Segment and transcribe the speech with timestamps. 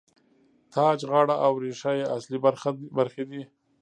[0.73, 2.37] تاج، غاړه او ریښه یې اصلي
[2.97, 3.41] برخې دي.